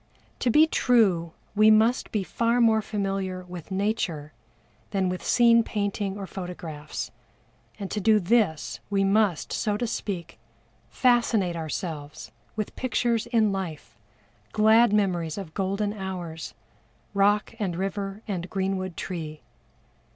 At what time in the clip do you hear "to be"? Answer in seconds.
0.39-0.65